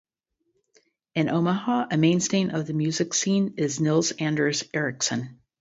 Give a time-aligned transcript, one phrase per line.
[1.13, 5.39] In Omaha, a mainstay of the music scene is Nils Anders Erickson.